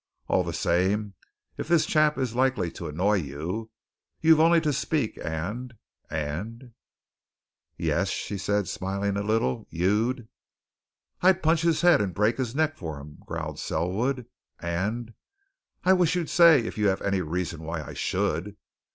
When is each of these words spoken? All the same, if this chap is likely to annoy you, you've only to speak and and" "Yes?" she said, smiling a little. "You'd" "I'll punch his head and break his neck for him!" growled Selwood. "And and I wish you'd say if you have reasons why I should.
All 0.27 0.41
the 0.41 0.51
same, 0.51 1.13
if 1.57 1.67
this 1.67 1.85
chap 1.85 2.17
is 2.17 2.33
likely 2.33 2.71
to 2.71 2.87
annoy 2.87 3.17
you, 3.17 3.69
you've 4.19 4.39
only 4.39 4.59
to 4.61 4.73
speak 4.73 5.15
and 5.23 5.75
and" 6.09 6.73
"Yes?" 7.77 8.09
she 8.09 8.35
said, 8.39 8.67
smiling 8.67 9.15
a 9.15 9.21
little. 9.21 9.67
"You'd" 9.69 10.27
"I'll 11.21 11.35
punch 11.35 11.61
his 11.61 11.81
head 11.81 12.01
and 12.01 12.15
break 12.15 12.39
his 12.39 12.55
neck 12.55 12.77
for 12.77 12.99
him!" 12.99 13.19
growled 13.27 13.59
Selwood. 13.59 14.25
"And 14.59 15.09
and 15.09 15.13
I 15.83 15.93
wish 15.93 16.15
you'd 16.15 16.31
say 16.31 16.65
if 16.65 16.79
you 16.79 16.87
have 16.87 17.01
reasons 17.01 17.61
why 17.61 17.83
I 17.83 17.93
should. 17.93 18.55